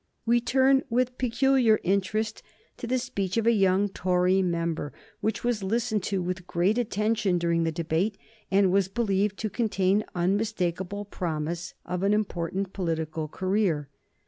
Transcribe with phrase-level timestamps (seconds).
[0.25, 2.41] We turn with peculiar interest
[2.77, 7.37] to the speech of a young Tory member which was listened to with great attention
[7.37, 8.17] during the debate,
[8.49, 13.89] and was believed to contain unmistakable promise of an important political career.